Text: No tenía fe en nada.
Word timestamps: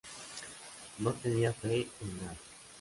No 0.97 1.13
tenía 1.13 1.53
fe 1.53 1.87
en 2.01 2.17
nada. 2.17 2.35